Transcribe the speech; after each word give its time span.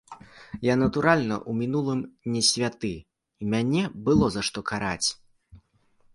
Я, 0.67 0.75
натуральна, 0.83 1.35
у 1.51 1.53
мінулым 1.59 2.01
не 2.37 2.41
святы, 2.49 2.91
і 3.01 3.43
мяне 3.57 3.83
было 4.09 4.25
за 4.39 4.47
што 4.51 4.59
караць. 4.73 5.07